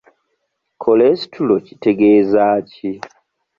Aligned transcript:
Kolesitulo 0.81 1.53
kitegezaaki? 1.65 2.91